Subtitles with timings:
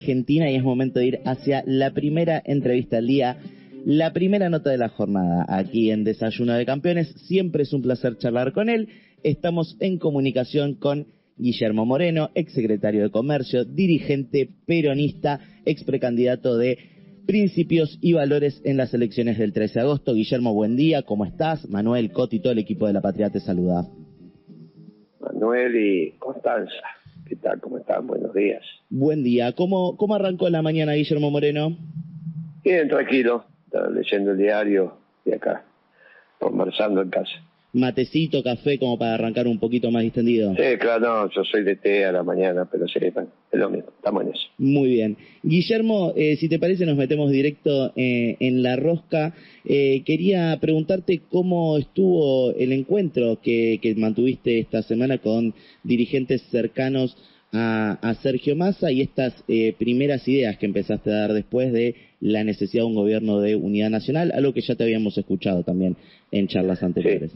[0.00, 3.36] Argentina y es momento de ir hacia la primera entrevista del día,
[3.84, 7.12] la primera nota de la jornada aquí en Desayuno de Campeones.
[7.26, 8.88] Siempre es un placer charlar con él.
[9.22, 16.78] Estamos en comunicación con Guillermo Moreno, exsecretario de Comercio, dirigente peronista, ex precandidato de
[17.26, 20.14] Principios y Valores en las elecciones del 13 de agosto.
[20.14, 21.68] Guillermo, buen día, ¿cómo estás?
[21.68, 23.86] Manuel Coti todo el equipo de La Patria te saluda.
[25.20, 26.99] Manuel y Constanza.
[27.30, 27.60] ¿Qué tal?
[27.60, 28.08] ¿Cómo están?
[28.08, 28.60] Buenos días.
[28.88, 29.52] Buen día.
[29.52, 31.76] ¿Cómo, cómo arrancó la mañana, Guillermo Moreno?
[32.64, 33.44] Bien, tranquilo.
[33.66, 35.62] Estaba leyendo el diario y acá,
[36.40, 37.30] conversando en casa.
[37.72, 40.54] Matecito, café, como para arrancar un poquito más distendido.
[40.56, 43.14] Sí, claro, no, yo soy de té a la mañana, pero sí, es
[43.58, 44.42] lo mismo, estamos en eso.
[44.58, 45.16] Muy bien.
[45.42, 49.34] Guillermo, eh, si te parece, nos metemos directo eh, en la rosca.
[49.64, 57.16] Eh, quería preguntarte cómo estuvo el encuentro que, que mantuviste esta semana con dirigentes cercanos
[57.52, 62.44] a, Sergio Massa y estas eh, primeras ideas que empezaste a dar después de la
[62.44, 65.96] necesidad de un gobierno de unidad nacional, algo que ya te habíamos escuchado también
[66.30, 67.32] en charlas anteriores.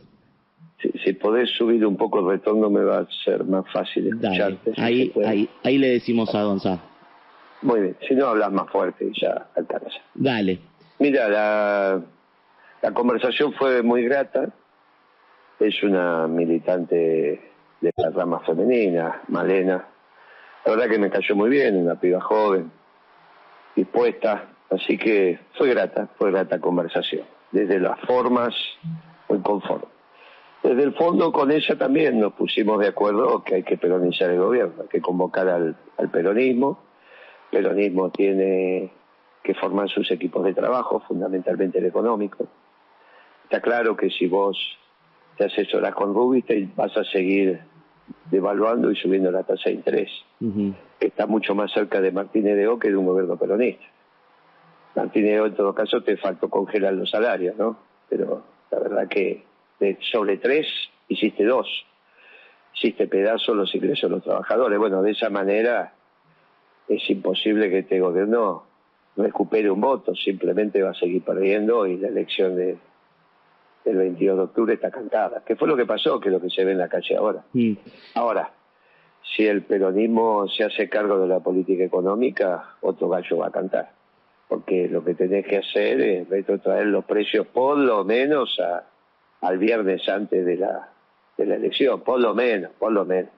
[0.81, 4.75] Si, podés subir un poco el retorno me va a ser más fácil escucharte.
[4.77, 6.81] ahí, ahí, ahí le decimos a Gonzalo.
[7.63, 9.97] Muy bien, si no hablas más fuerte ya alcanza.
[10.15, 10.59] Dale.
[10.99, 12.03] Mira, la,
[12.83, 14.51] la conversación fue muy grata.
[15.59, 17.41] Es una militante
[17.81, 19.87] de la rama femenina, Malena,
[20.65, 22.71] la verdad que me cayó muy bien, una piba joven,
[23.77, 27.27] dispuesta, así que fue grata, fue grata conversación.
[27.53, 28.55] Desde las formas,
[29.29, 29.94] muy conforme.
[30.65, 34.39] Desde el fondo con ella también nos pusimos de acuerdo que hay que peronizar el
[34.39, 36.79] gobierno, hay que convocar al, al peronismo.
[37.53, 38.91] El peronismo tiene
[39.43, 42.49] que formar sus equipos de trabajo, fundamentalmente el económico.
[43.43, 44.57] Está claro que si vos
[45.37, 47.61] te asesoras con Rubinstein vas a seguir
[48.31, 50.11] devaluando y subiendo la tasa de interés,
[50.99, 53.85] que está mucho más cerca de Martínez de O que de un gobierno peronista.
[54.97, 57.77] Martínez de O en todo caso te faltó congelar los salarios, ¿no?
[58.09, 59.45] Pero la verdad que
[59.81, 60.67] de sobre tres
[61.09, 61.67] hiciste dos.
[62.75, 64.79] Hiciste pedazo los ingresos de los trabajadores.
[64.79, 65.95] Bueno, de esa manera
[66.89, 68.65] es imposible que este gobierno
[69.17, 72.77] recupere un voto, simplemente va a seguir perdiendo y la elección de
[73.85, 75.43] el 22 de octubre está cantada.
[75.47, 76.19] ¿Qué fue lo que pasó?
[76.19, 77.45] Que es lo que se ve en la calle ahora.
[77.53, 77.75] Mm.
[78.15, 78.51] Ahora,
[79.37, 83.93] si el peronismo se hace cargo de la política económica, otro gallo va a cantar.
[84.49, 88.85] Porque lo que tenés que hacer es retrotraer los precios por lo menos a,
[89.45, 90.89] al viernes antes de la,
[91.37, 93.31] de la elección, por lo menos, por lo menos.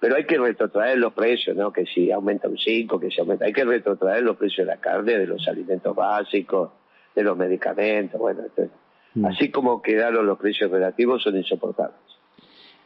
[0.00, 1.72] Pero hay que retrotraer los precios, ¿no?
[1.72, 3.46] Que si aumenta un 5, que si aumenta...
[3.46, 6.70] Hay que retrotraer los precios de la carne, de los alimentos básicos,
[7.14, 8.70] de los medicamentos, bueno, entonces,
[9.14, 9.26] Mm.
[9.26, 11.98] Así como quedaron los precios relativos, son insoportables.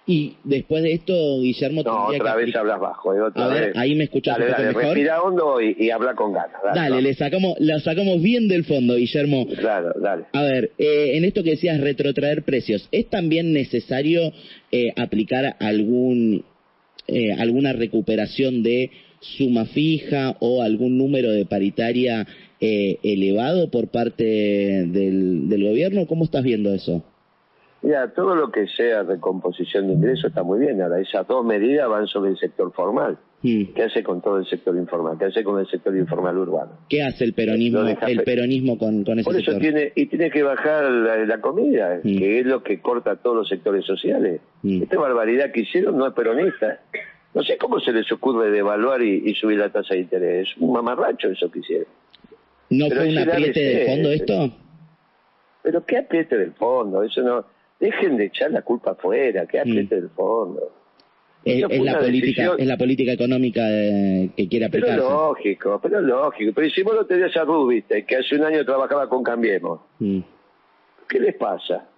[0.09, 1.83] Y después de esto, Guillermo...
[1.83, 3.13] No, otra vez hablas bajo.
[3.13, 3.77] Eh, otra vez.
[3.77, 6.57] ahí me escuchas dale, dale, Respira hondo y, habla con ganas.
[6.75, 9.47] Dale, le sacamos, la sacamos bien del fondo, Guillermo.
[9.59, 10.25] Claro, dale.
[10.33, 14.33] A ver, eh, en esto que decías, retrotraer precios, ¿es también necesario
[14.73, 16.43] eh, aplicar algún
[17.07, 22.27] eh, alguna recuperación de suma fija o algún número de paritaria
[22.61, 26.07] eh, elevado por parte del, del gobierno?
[26.07, 27.05] ¿Cómo estás viendo eso?
[27.83, 30.83] Mira, todo lo que sea recomposición de ingresos está muy bien.
[30.83, 33.19] Ahora, esas dos medidas van sobre el sector formal.
[33.41, 35.17] ¿Qué hace con todo el sector informal?
[35.17, 36.73] ¿Qué hace con el sector informal urbano?
[36.89, 40.43] ¿Qué hace el peronismo, el peronismo con, con ese Por eso tiene, y tiene que
[40.43, 42.19] bajar la, comida, hmm.
[42.19, 44.41] que es lo que corta todos los sectores sociales.
[44.63, 44.83] Hmm.
[44.83, 46.81] Esta barbaridad que hicieron no es peronista.
[47.33, 50.49] No sé cómo se les ocurre devaluar y, y subir la tasa de interés.
[50.49, 51.87] Es un mamarracho eso que hicieron.
[52.71, 54.53] ¿No fue un apriete del fondo esto?
[55.63, 57.58] Pero qué apriete del fondo, eso no...
[57.81, 60.73] Dejen de echar la culpa afuera, qué apriete del fondo.
[61.45, 64.97] Es, la política, es la política económica eh, que quiere aplicar.
[64.97, 66.53] Pero lógico, pero lógico.
[66.55, 70.21] Pero si vos lo tenías a Rubiste, que hace un año trabajaba con Cambiemos, mm.
[71.09, 71.89] ¿qué les pasa?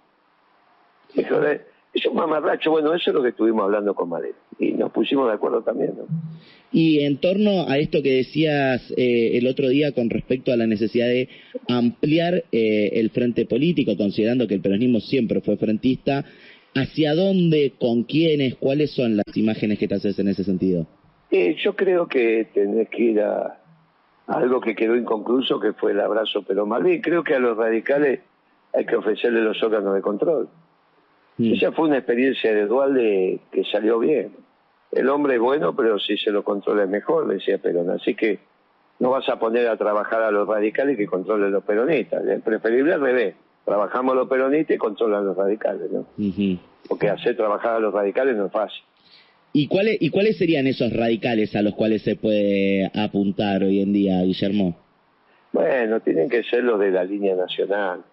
[1.15, 1.61] De,
[1.93, 5.27] es un mamarracho, bueno, eso es lo que estuvimos hablando con Madero y nos pusimos
[5.27, 5.93] de acuerdo también.
[5.97, 6.05] ¿no?
[6.71, 10.67] Y en torno a esto que decías eh, el otro día con respecto a la
[10.67, 11.27] necesidad de
[11.67, 16.23] ampliar eh, el frente político, considerando que el peronismo siempre fue frentista,
[16.75, 20.87] ¿hacia dónde, con quiénes, cuáles son las imágenes que te haces en ese sentido?
[21.31, 23.59] Eh, yo creo que tenés que ir a,
[24.27, 27.01] algo que quedó inconcluso, que fue el abrazo pero Malvin.
[27.01, 28.21] Creo que a los radicales
[28.73, 30.47] hay que ofrecerle los órganos de control.
[31.37, 31.53] Mm.
[31.53, 34.31] Esa fue una experiencia de Dualde que salió bien.
[34.91, 37.89] El hombre es bueno, pero si se lo controla es mejor, decía Perón.
[37.89, 38.39] Así que
[38.99, 42.25] no vas a poner a trabajar a los radicales que controlen los peronistas.
[42.25, 43.35] Es preferible al revés.
[43.65, 46.05] Trabajamos los peronistas y controlan los radicales, ¿no?
[46.87, 48.83] Porque hacer trabajar a los radicales no es fácil.
[49.53, 53.91] ¿Y cuáles, ¿Y cuáles serían esos radicales a los cuales se puede apuntar hoy en
[53.91, 54.77] día, Guillermo?
[55.51, 58.03] Bueno, tienen que ser los de la línea nacional.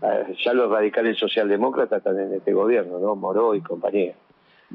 [0.00, 3.14] Ah, ya los radicales socialdemócratas están en este gobierno, ¿no?
[3.14, 4.14] Moró y compañía.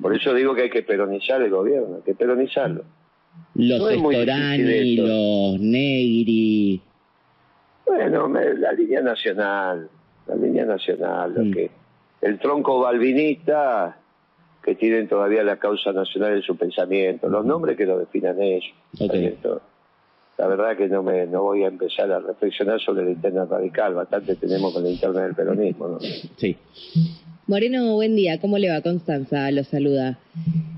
[0.01, 2.83] Por eso digo que hay que peronizar el gobierno, hay que peronizarlo.
[3.55, 6.81] Los no los Negri.
[7.85, 9.89] Bueno, la línea nacional,
[10.27, 11.51] la línea nacional, lo mm.
[11.51, 11.71] que
[12.21, 13.97] el tronco balvinista
[14.63, 18.73] que tienen todavía la causa nacional en su pensamiento, los nombres que lo definan ellos.
[20.37, 23.95] La verdad que no me no voy a empezar a reflexionar sobre la interna radical,
[23.95, 25.87] bastante tenemos con la interna del peronismo.
[25.87, 25.99] ¿no?
[25.99, 26.57] Sí.
[27.47, 28.81] Moreno, buen día, ¿cómo le va?
[28.81, 30.19] Constanza lo saluda.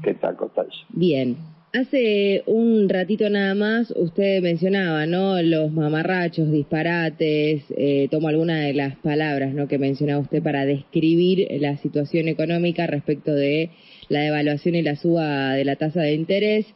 [0.03, 0.75] ¿Qué tal, Constanza?
[0.89, 1.35] Bien.
[1.73, 5.41] Hace un ratito nada más usted mencionaba, ¿no?
[5.41, 9.67] Los mamarrachos, disparates, eh, tomo alguna de las palabras, ¿no?
[9.67, 13.71] Que mencionaba usted para describir la situación económica respecto de
[14.07, 16.67] la devaluación y la suba de la tasa de interés.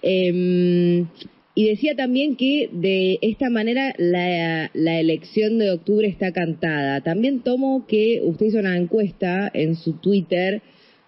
[0.00, 1.06] Em,
[1.54, 7.00] y decía también que de esta manera la, la, elección de octubre está cantada.
[7.02, 10.62] También tomo que usted hizo una encuesta en su Twitter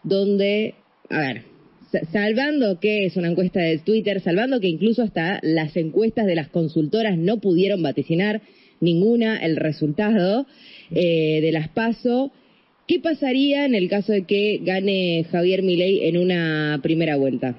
[0.05, 0.75] donde,
[1.11, 1.43] a ver,
[2.13, 6.49] salvando que es una encuesta de Twitter, salvando que incluso hasta las encuestas de las
[6.49, 8.43] consultoras no pudieron vaticinar
[8.81, 10.47] ninguna el resultado
[10.91, 12.31] eh, de las PASO,
[12.87, 17.59] ¿qué pasaría en el caso de que gane Javier Milei en una primera vuelta?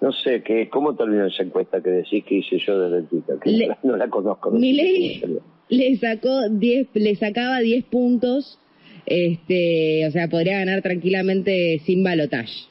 [0.00, 3.36] No sé, que, ¿cómo terminó esa encuesta que decís que hice yo desde Twitter?
[3.42, 4.50] Que no, la, conozco.
[4.50, 5.22] Milei
[5.68, 8.58] le sacó 10, le sacaba 10 puntos,
[9.06, 12.68] este, o sea, podría ganar tranquilamente sin balotaje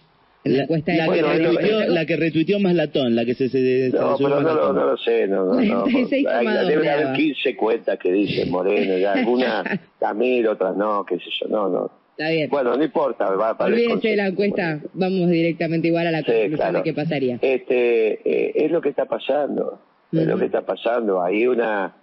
[0.50, 3.50] la, que retuiteó, la que retuiteó más latón, la que se...
[3.50, 5.86] se no, pero no, no, lo sé, no, no, no.
[5.86, 9.64] debe haber 15 cuentas que dice Moreno, y algunas
[10.00, 11.92] Camilo, otras no, qué sé yo, no, no.
[12.18, 12.50] Está bien.
[12.50, 13.30] Bueno, no importa.
[13.36, 17.38] Va para Olvídense de la encuesta, vamos directamente igual a la conclusión de qué pasaría.
[17.44, 19.80] Este, eh, es lo que está pasando,
[20.12, 21.22] es lo que está pasando.
[21.22, 21.96] Hay una,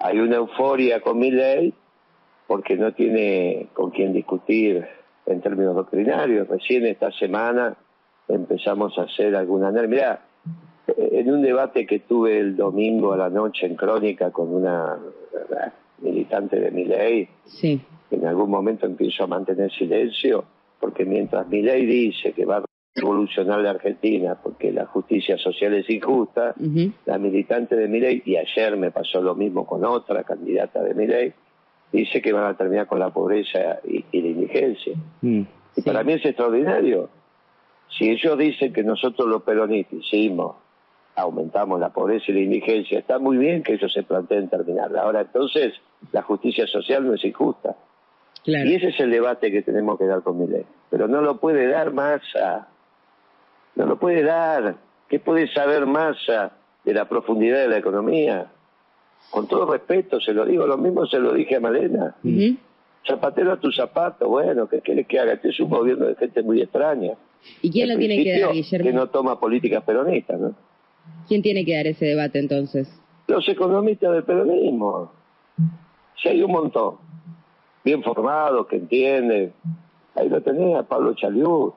[0.00, 1.72] hay una euforia con mi ley
[2.46, 4.86] porque no tiene con quién discutir
[5.24, 6.46] en términos doctrinarios.
[6.46, 7.74] Recién esta semana
[8.28, 9.96] empezamos a hacer alguna análisis.
[9.96, 10.20] Mirá,
[10.98, 14.98] en un debate que tuve el domingo a la noche en Crónica con una
[16.02, 17.80] militante de mi ley, sí.
[18.10, 20.44] En algún momento empiezo a mantener silencio,
[20.80, 22.64] porque mientras mi ley dice que va a
[22.94, 26.54] revolucionar la Argentina porque la justicia social es injusta,
[27.06, 30.94] la militante de mi ley, y ayer me pasó lo mismo con otra candidata de
[30.94, 31.32] mi ley,
[31.92, 34.94] dice que van a terminar con la pobreza y, la indigencia.
[35.22, 35.42] Mm.
[35.76, 37.08] y para mí es extraordinario.
[37.98, 40.56] Si ellos dicen que nosotros los peronistas hicimos,
[41.16, 45.02] aumentamos la pobreza y la indigencia, está muy bien que ellos se planteen terminarla.
[45.02, 45.74] Ahora, entonces,
[46.12, 47.76] la justicia social no es injusta.
[48.44, 50.64] Y ese es el debate que tenemos que dar con mi ley.
[50.90, 52.68] Pero no lo puede dar Massa.
[53.74, 54.76] No lo puede dar.
[55.08, 56.52] ¿Qué puede saber Massa
[56.84, 58.50] de la profundidad de la economía?
[59.30, 62.14] con todo respeto se lo digo, lo mismo se lo dije a Malena.
[63.06, 65.34] Zapatero a tu zapato, bueno, ¿qué quieres que haga?
[65.34, 67.12] Este es un gobierno de gente muy extraña.
[67.60, 68.86] ¿Y quién lo tiene que dar, Guillermo?
[68.86, 70.54] Que no toma políticas peronistas, ¿no?
[71.28, 72.88] ¿Quién tiene que dar ese debate entonces?
[73.26, 75.12] Los economistas del peronismo.
[76.22, 76.96] Si hay un montón.
[77.84, 79.52] Bien formados, que entienden.
[80.14, 81.74] Ahí lo tenía, Pablo Chaliú.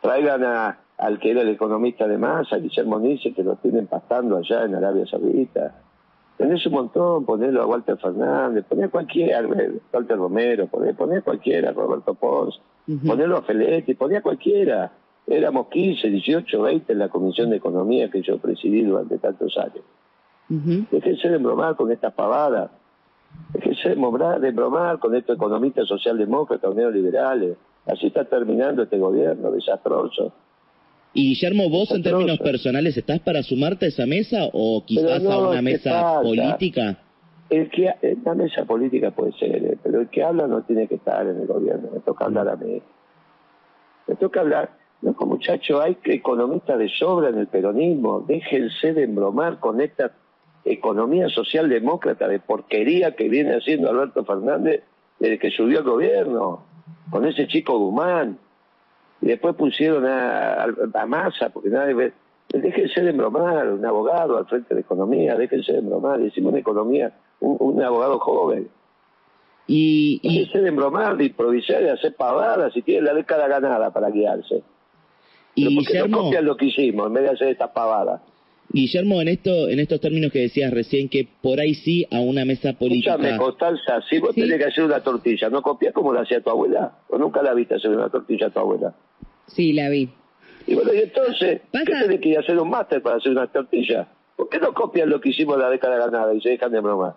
[0.00, 4.36] Traigan a, al que era el economista de masa, Guillermo Nice, que lo tienen pastando
[4.36, 5.74] allá en Arabia Saudita
[6.40, 9.46] Tenés un montón, ponelo a Walter Fernández, poné a cualquiera,
[9.92, 12.58] Walter Romero, poné, poné cualquiera, Roberto Pons,
[13.06, 14.90] ponelo a Feletti, poné a cualquiera.
[15.26, 19.84] Éramos 15, 18, 20 en la Comisión de Economía que yo presidí durante tantos años.
[20.48, 22.70] Uh Déjense de bromar con estas pavadas.
[23.52, 27.56] Déjense de bromar, con estos economistas socialdemócratas neoliberales.
[27.86, 30.32] Así está terminando este gobierno desastroso.
[31.12, 35.38] Y Guillermo, vos en términos personales, ¿estás para sumarte a esa mesa o quizás a
[35.38, 36.98] una mesa política?
[37.48, 37.92] El que,
[38.24, 41.40] la mesa política puede ser, eh, pero el que habla no tiene que estar en
[41.40, 42.80] el gobierno, me toca hablar a mí.
[44.06, 44.70] Me toca hablar,
[45.02, 50.12] no, muchacho, hay economistas de sobra en el peronismo, déjense de embromar con esta
[50.64, 54.82] economía socialdemócrata de porquería que viene haciendo Alberto Fernández
[55.18, 56.64] desde que subió al gobierno,
[57.10, 58.38] con ese chico Guzmán
[59.20, 62.12] y después pusieron a, a, Massa, porque nadie ve.
[62.48, 67.12] Déjense de embromar, un abogado al frente de economía, déjense de embromar, decimos una economía,
[67.38, 68.68] un, abogado joven.
[69.68, 70.38] Y, y...
[70.38, 74.64] Déjense de embromar, de improvisar, de hacer pavadas, si tienen la década ganada para guiarse.
[75.54, 78.20] Y Pero no copian lo que hicimos en vez de hacer estas pavadas.
[78.72, 82.44] Guillermo, en esto, en estos términos que decías recién, que por ahí sí a una
[82.44, 83.14] mesa política.
[83.14, 86.50] Escúchame, Constanza, si vos tenés que hacer una tortilla, ¿no copias como la hacía tu
[86.50, 86.98] abuela?
[87.08, 88.94] ¿O nunca la viste hacer una tortilla a tu abuela?
[89.48, 90.08] Sí, la vi.
[90.68, 93.32] Y bueno, y entonces, ¿qué Pasa- tenés que ir a hacer un máster para hacer
[93.32, 94.06] una tortilla?
[94.36, 97.14] ¿Por qué no copian lo que hicimos la década ganada y se dejan de bromar?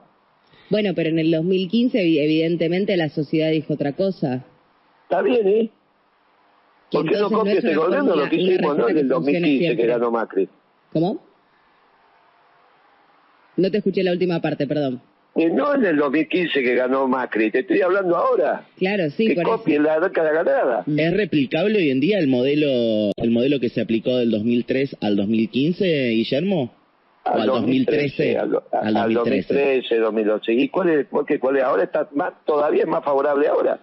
[0.72, 4.44] Bueno, pero en el 2015 evi- evidentemente la sociedad dijo otra cosa.
[5.04, 5.70] Está bien, ¿eh?
[6.92, 8.90] ¿Por qué no copia es este gobierno lo que hicimos, no?
[8.90, 10.50] En el que funcione 2015 que ganó Macri.
[10.92, 11.22] ¿Cómo?
[13.58, 15.02] No te escuché la última parte, perdón.
[15.36, 18.66] Eh, no en el 2015 que ganó Macri, te estoy hablando ahora.
[18.78, 19.58] Claro, sí, que por eso.
[19.58, 20.84] copien la década ganada.
[20.96, 25.16] ¿Es replicable hoy en día el modelo el modelo que se aplicó del 2003 al
[25.16, 26.72] 2015, Guillermo?
[27.26, 28.38] ¿O al 2013?
[28.38, 29.54] al, do- Al al 2013.
[29.54, 30.54] 2013, 2012.
[30.54, 31.06] ¿Y cuál es?
[31.10, 31.64] Porque cuál es?
[31.64, 33.80] Ahora está más, todavía es más favorable ahora.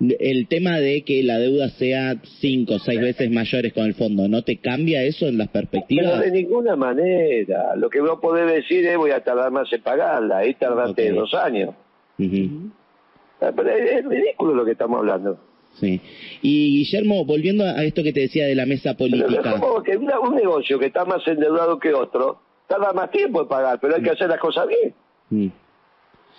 [0.00, 4.28] El tema de que la deuda sea cinco o seis veces mayores con el fondo,
[4.28, 6.20] ¿no te cambia eso en las Pero perspectivas?
[6.20, 7.74] de ninguna manera.
[7.74, 10.38] Lo que vos podés decir es voy a tardar más en pagarla.
[10.38, 11.74] Ahí tardaste dos años.
[13.40, 15.38] Ah, Pero es, ridículo lo que estamos hablando.
[15.80, 16.00] Sí.
[16.42, 19.60] Y Guillermo, volviendo a esto que te decía de la mesa Pero es política.
[19.60, 23.48] como que una- un negocio que está más endeudado que otro, tarda más tiempo en
[23.48, 24.94] pagar, pero hay que hacer las cosas bien.
[25.30, 25.48] Mm.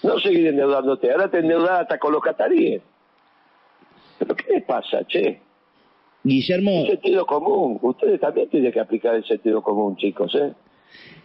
[0.04, 1.12] No seguir endeudándote.
[1.12, 2.82] Ahora te endeudás hasta con los cataríes.
[4.20, 5.40] ¿Pero qué les pasa, che?
[6.24, 7.80] Guillermo, El sentido común.
[7.82, 10.54] Ustedes también tienen que aplicar el sentido común, chicos, ¿eh?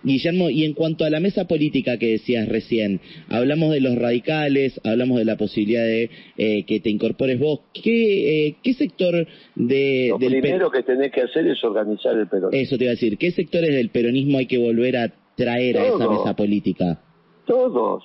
[0.02, 4.78] Guillermo, y en cuanto a la mesa política que decías recién, hablamos de los radicales,
[4.84, 7.60] hablamos de la posibilidad de eh, que te incorpores vos.
[7.72, 12.28] ¿Qué, eh, qué sector de, Lo del primero que tenés que hacer es organizar el
[12.28, 12.62] peronismo.
[12.62, 15.86] Eso te iba a decir, ¿qué sectores del peronismo hay que volver a traer a
[15.86, 17.00] esa mesa política?
[17.46, 18.04] Todos.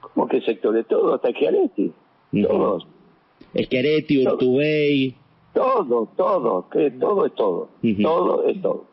[0.00, 0.86] ¿Cómo que sectores?
[0.86, 1.92] Todos, hasta Chiaretti.
[2.32, 2.46] Ujú.
[2.46, 2.86] Todos.
[4.24, 4.34] Todo.
[4.34, 5.14] Urtubey.
[5.54, 6.68] Todo, todo.
[6.70, 7.68] Que todo es todo.
[8.02, 8.84] Todo es todo.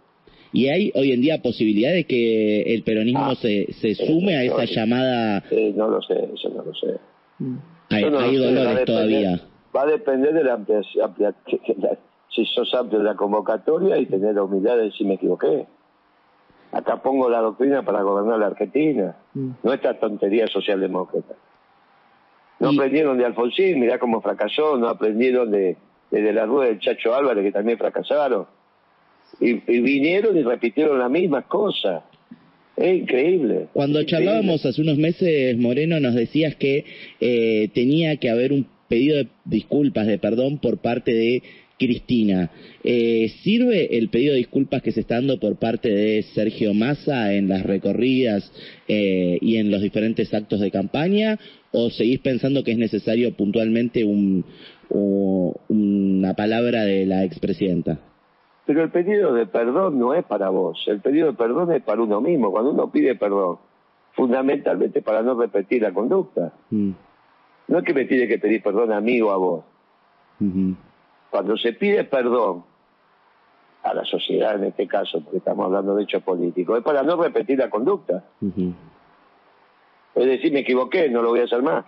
[0.54, 4.44] ¿Y hay hoy en día posibilidad de que el peronismo Ah, se, se sume a
[4.44, 5.44] esa llamada?
[5.52, 6.98] Eh, no lo sé, eso no lo sé.
[7.90, 9.42] Hay, no hay lo sé, va a dolores depender- todavía.
[9.76, 11.98] Va a depender de la amplia, amplia- que- que la-
[12.34, 15.66] si sos amplio en la convocatoria y tener la humildad de decir me equivoqué.
[16.72, 19.50] Acá pongo la doctrina para gobernar la Argentina, Mm.
[19.64, 21.36] no esta tontería socialdemócrata.
[22.60, 25.78] No Y- aprendieron de Alfonsín, mirá cómo fracasó, no aprendieron de,
[26.12, 28.46] de, de la rueda del Chacho Álvarez, que también fracasaron.
[29.40, 32.04] Y, y vinieron y repitieron las mismas cosas.
[32.76, 33.68] Es increíble.
[33.74, 34.26] Cuando Increíble.
[34.26, 36.86] charlábamos hace unos meses, Moreno, nos decías que
[37.20, 41.44] eh, tenía que haber un pedido de disculpas, de perdón por parte de
[41.77, 42.50] Cristina.
[42.84, 47.34] Eh, ¿Sirve el pedido de disculpas que se está dando por parte de Sergio Massa
[47.34, 48.51] en las recorridas
[48.88, 51.38] eh, y en los diferentes actos de campaña?
[51.72, 54.43] ¿O seguís pensando que es necesario puntualmente un,
[54.89, 58.00] u- una palabra de la expresidenta?
[58.65, 62.01] Pero el pedido de perdón no es para vos, el pedido de perdón es para
[62.01, 62.51] uno mismo.
[62.51, 63.57] Cuando uno pide perdón,
[64.13, 66.51] fundamentalmente para no repetir la conducta.
[66.72, 66.91] Mm,
[67.67, 69.63] No es que me tiene que pedir perdón a mí o a vos.
[70.39, 70.75] ujú,
[71.29, 72.63] Cuando se pide perdón
[73.84, 77.22] a la sociedad en este caso, porque estamos hablando de hechos políticos, es para no
[77.22, 78.24] repetir la conducta.
[80.15, 81.86] Es decir, me equivoqué, no lo voy a hacer más.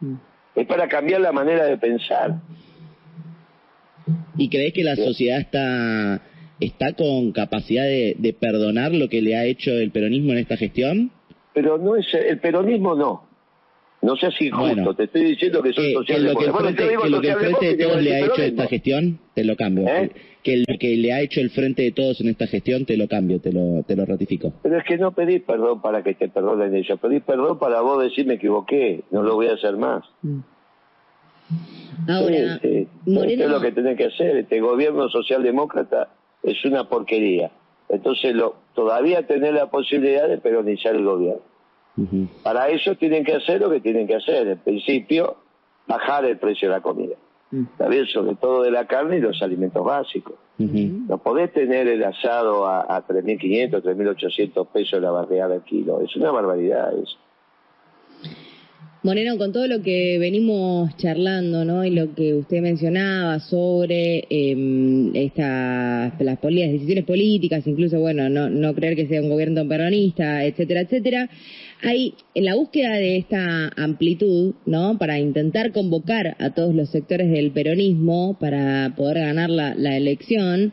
[0.00, 0.14] Mm.
[0.54, 2.36] Es para cambiar la manera de pensar.
[4.36, 6.20] ¿Y crees que la sociedad está,
[6.60, 10.56] está con capacidad de, de perdonar lo que le ha hecho el peronismo en esta
[10.56, 11.10] gestión?
[11.52, 13.26] Pero no es el peronismo no.
[14.06, 14.94] No seas injusto, Bueno.
[14.94, 16.50] te estoy diciendo que soy Que, que lo que.
[16.50, 19.42] Bueno, frente, que lo que el frente de todos le ha hecho esta gestión, te
[19.42, 19.88] lo cambio.
[19.88, 20.10] ¿Eh?
[20.44, 23.08] Que lo que le ha hecho el frente de todos en esta gestión, te lo
[23.08, 24.52] cambio, te lo, te lo ratifico.
[24.62, 28.00] Pero es que no pedís perdón para que te perdonen ellos, pedís perdón para vos
[28.00, 30.04] decir me equivoqué, no lo voy a hacer más.
[30.22, 30.38] Mm.
[32.08, 32.88] Ahora, Sí, sí.
[33.06, 34.36] Moreno, Esto es lo que tenés que hacer.
[34.36, 36.10] Este gobierno socialdemócrata
[36.44, 37.50] es una porquería.
[37.88, 41.42] Entonces lo, todavía tenés la posibilidad de peronizar el gobierno.
[42.42, 44.46] Para eso tienen que hacer lo que tienen que hacer.
[44.46, 45.36] En principio,
[45.86, 47.16] bajar el precio de la comida.
[47.50, 50.34] Bien, sobre todo de la carne y los alimentos básicos.
[50.58, 56.00] No podés tener el asado a, a 3.500, 3.800 pesos la barriada al kilo.
[56.00, 57.16] Es una barbaridad eso.
[59.02, 61.84] Moreno, con todo lo que venimos charlando, ¿no?
[61.84, 68.74] Y lo que usted mencionaba sobre eh, estas las, decisiones políticas, incluso, bueno, no, no
[68.74, 71.30] creer que sea un gobierno peronista, etcétera, etcétera.
[71.82, 74.98] Hay, en la búsqueda de esta amplitud, ¿no?
[74.98, 80.72] Para intentar convocar a todos los sectores del peronismo para poder ganar la, la elección,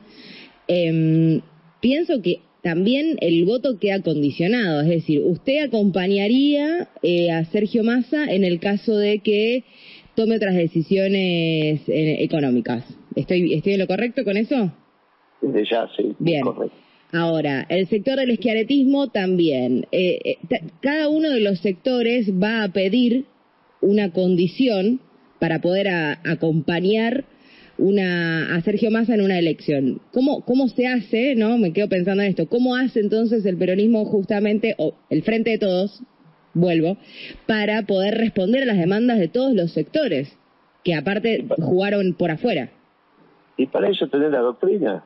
[0.68, 1.42] Em,
[1.82, 8.26] pienso que también el voto queda condicionado, es decir, usted acompañaría eh, a Sergio Massa
[8.34, 9.64] en el caso de que
[10.16, 12.86] tome otras decisiones eh, económicas.
[13.16, 14.72] ¿Estoy, ¿Estoy en lo correcto con eso?
[15.42, 16.14] Desde ya, sí.
[16.20, 16.42] Bien.
[16.44, 16.76] Correcto.
[17.12, 19.86] Ahora, el sector del esquiaretismo también.
[19.92, 20.38] Eh, eh,
[20.82, 23.26] cada uno de los sectores va a pedir
[23.82, 25.00] una condición
[25.40, 27.26] para poder a- acompañar
[27.84, 30.00] una a Sergio Massa en una elección.
[30.14, 31.58] ¿Cómo, cómo se hace, no?
[31.58, 32.48] Me quedo pensando en esto.
[32.48, 36.02] ¿Cómo hace entonces el peronismo justamente, o el Frente de Todos,
[36.54, 36.98] vuelvo,
[37.46, 40.38] para poder responder a las demandas de todos los sectores,
[40.86, 42.70] que aparte jugaron por afuera?
[43.58, 45.04] Y para eso tener la doctrina.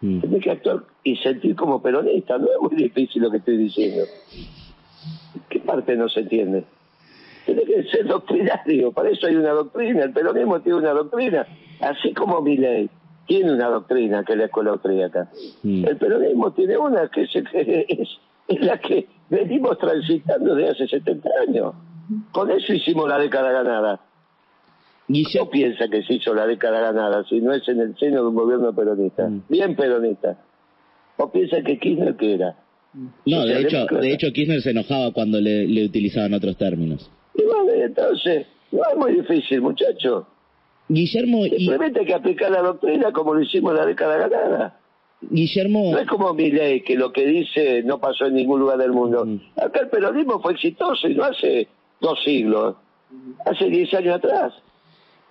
[0.00, 0.20] Mm.
[0.20, 2.36] Tienes que actuar y sentir como peronista.
[2.36, 4.02] No es muy difícil lo que estoy diciendo.
[5.48, 6.64] ¿Qué parte no se entiende?
[7.44, 8.90] Tiene que ser doctrinario.
[8.90, 10.02] Para eso hay una doctrina.
[10.02, 11.46] El peronismo tiene una doctrina.
[11.80, 12.90] Así como mi ley
[13.26, 15.30] tiene una doctrina que es la escuela austríaca.
[15.62, 15.84] Mm.
[15.86, 17.30] El peronismo tiene una que, es,
[18.48, 21.74] es la que venimos transitando desde hace 70 años.
[22.32, 24.00] Con eso hicimos la década ganada.
[25.06, 28.28] ¿Quién piensa que se hizo la década ganada si no es en el seno de
[28.28, 29.28] un gobierno peronista?
[29.28, 29.42] Mm.
[29.48, 30.36] Bien peronista.
[31.16, 32.56] ¿O piensa que Kirchner qué era?
[33.24, 37.10] No, de hecho, de hecho Kirchner se enojaba cuando le, utilizaban otros términos.
[37.34, 40.26] Y bueno, entonces, no es muy difícil, muchacho.
[40.88, 41.44] Guillermo...
[41.44, 44.80] Simplemente hay que aplicar la doctrina como lo hicimos la década ganada.
[45.20, 45.92] Guillermo...
[45.92, 48.92] No es como mi ley, que lo que dice no pasó en ningún lugar del
[48.92, 49.24] mundo.
[49.24, 49.40] Mm.
[49.56, 51.68] Acá el peronismo fue exitoso y no hace
[52.00, 52.76] dos siglos,
[53.44, 54.52] hace diez años atrás.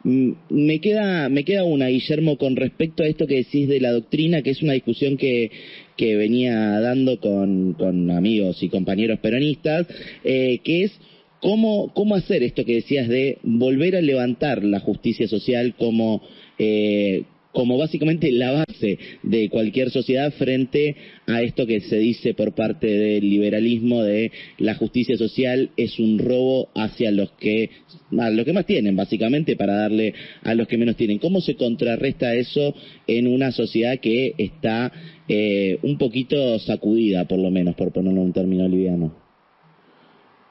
[0.03, 3.91] Mm, me queda, me queda una, Guillermo, con respecto a esto que decís de la
[3.91, 5.51] doctrina, que es una discusión que,
[5.95, 9.87] que venía dando con, con amigos y compañeros peronistas,
[10.23, 10.99] eh, que es
[11.41, 16.21] cómo, cómo hacer esto que decías de volver a levantar la justicia social como,
[16.57, 22.53] eh, como básicamente la base de cualquier sociedad frente a esto que se dice por
[22.53, 27.69] parte del liberalismo de la justicia social es un robo hacia los que
[28.17, 30.13] a los que más tienen básicamente para darle
[30.43, 31.19] a los que menos tienen.
[31.19, 32.75] ¿Cómo se contrarresta eso
[33.07, 34.91] en una sociedad que está
[35.27, 39.24] eh, un poquito sacudida, por lo menos, por ponerlo en un término liviano?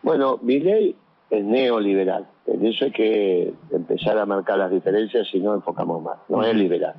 [0.05, 0.95] Bueno, mi ley
[1.31, 2.27] es neoliberal.
[2.47, 6.19] En eso hay que empezar a marcar las diferencias si no enfocamos más.
[6.29, 6.95] No es liberal.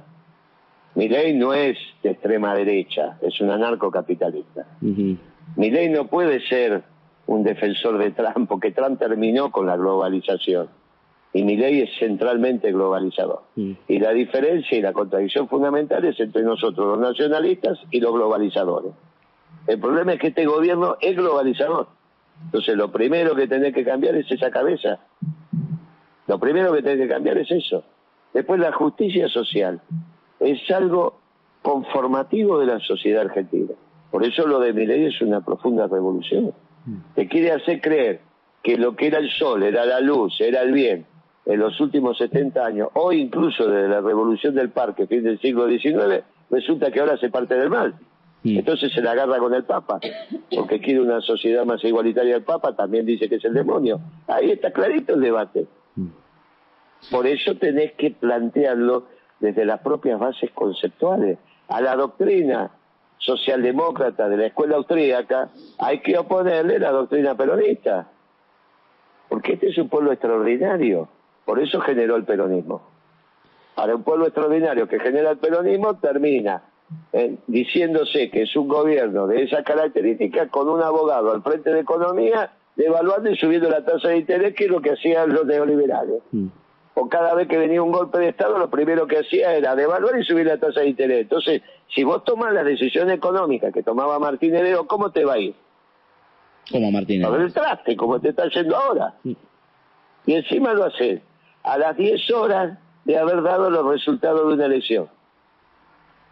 [0.96, 4.65] Mi ley no es de extrema derecha, es un anarcocapitalista.
[4.82, 6.84] Mi ley no puede ser
[7.28, 10.68] un defensor de Trump, porque Trump terminó con la globalización.
[11.32, 13.44] Y mi ley es centralmente globalizador.
[13.56, 18.94] Y la diferencia y la contradicción fundamental es entre nosotros, los nacionalistas, y los globalizadores.
[19.68, 21.88] El problema es que este gobierno es globalizador.
[22.43, 25.00] Entonces lo primero que tenés que cambiar es esa cabeza.
[26.28, 27.84] Lo primero que tenés que cambiar es eso.
[28.34, 29.82] Después la justicia social
[30.39, 31.19] es algo
[31.62, 33.74] conformativo de la sociedad argentina.
[34.12, 36.54] Por eso lo de mi ley es una profunda revolución.
[37.15, 38.21] Te quiere hacer creer
[38.62, 41.06] que lo que era el sol, era la luz, era el bien,
[41.45, 45.67] en los últimos 70 años, o incluso desde la revolución del parque, fin del siglo
[45.67, 47.95] XIX, resulta que ahora se parte del mal.
[48.45, 49.99] Entonces se la agarra con el Papa,
[50.55, 52.36] porque quiere una sociedad más igualitaria.
[52.36, 53.99] El Papa también dice que es el demonio.
[54.27, 55.65] Ahí está clarito el debate.
[57.10, 59.08] Por eso tenés que plantearlo
[59.39, 61.39] desde las propias bases conceptuales.
[61.69, 62.69] A la doctrina
[63.17, 68.08] socialdemócrata de la escuela austríaca hay que oponerle la doctrina peronista.
[69.27, 71.10] Porque este es un pueblo extraordinario.
[71.45, 72.81] Por eso generó el peronismo.
[73.73, 76.62] Para un pueblo extraordinario que genera el peronismo termina
[77.13, 81.80] eh, diciéndose que es un gobierno de esa característica con un abogado al frente de
[81.80, 86.21] economía devaluando y subiendo la tasa de interés, que es lo que hacían los neoliberales.
[86.32, 86.48] Mm.
[86.95, 90.17] O cada vez que venía un golpe de Estado, lo primero que hacía era devaluar
[90.19, 91.21] y subir la tasa de interés.
[91.24, 91.62] Entonces,
[91.93, 95.56] si vos tomas la decisión económica que tomaba Martín Heredo, ¿cómo te va a ir?
[96.71, 99.13] Como Martín A ver traste, como te está yendo ahora.
[99.24, 99.34] Mm.
[100.28, 101.21] Y encima lo haces
[101.63, 105.08] a las 10 horas de haber dado los resultados de una elección.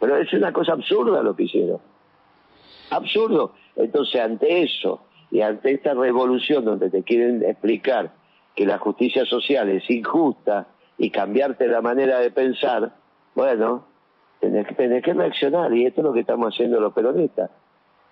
[0.03, 1.79] Pero es una cosa absurda lo que hicieron.
[2.89, 3.53] Absurdo.
[3.77, 4.99] Entonces, ante eso
[5.31, 8.11] y ante esta revolución donde te quieren explicar
[8.53, 12.91] que la justicia social es injusta y cambiarte la manera de pensar,
[13.33, 13.85] bueno,
[14.41, 17.49] tenés, que reaccionar y esto es lo que estamos haciendo los peronistas.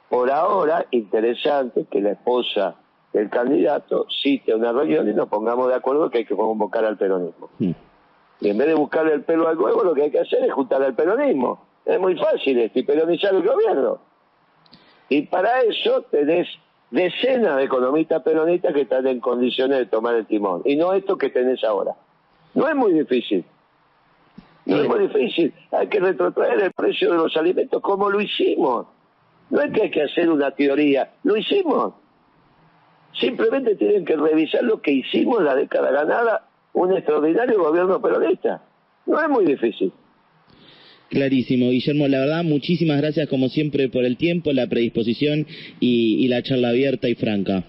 [0.07, 2.77] Por ahora, interesante que la esposa
[3.11, 6.97] del candidato cite una reunión y nos pongamos de acuerdo que hay que convocar al
[6.97, 7.49] peronismo.
[7.59, 7.71] Hmm.
[8.39, 10.53] Y en vez de buscarle el pelo al huevo, lo que hay que hacer es
[10.53, 11.69] juntar al peronismo.
[11.85, 13.99] Es muy fácil esto y peronizar el gobierno.
[15.09, 16.47] Y para eso tenés
[16.89, 20.61] decenas de economistas peronistas que están en condiciones de tomar el timón.
[20.65, 21.95] Y no esto que tenés ahora.
[22.53, 23.43] No es muy difícil.
[24.65, 25.53] No es muy difícil.
[25.71, 28.87] Hay que retrotraer el precio de los alimentos como lo hicimos.
[29.49, 31.11] No es que hay que hacer una teoría.
[31.23, 31.93] Lo hicimos.
[33.19, 38.61] Simplemente tienen que revisar lo que hicimos en la década ganada un extraordinario gobierno peronista.
[39.05, 39.91] No es muy difícil.
[41.11, 45.45] Clarísimo, Guillermo, la verdad, muchísimas gracias como siempre por el tiempo, la predisposición
[45.81, 47.65] y, la charla abierta y franca.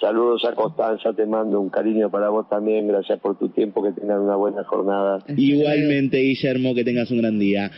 [0.00, 3.92] Saludos a Constanza, te mando un cariño para vos también, gracias por tu tiempo, que
[3.92, 5.24] tengan una buena jornada.
[5.36, 7.70] Igualmente, Guillermo, que tengas un gran día.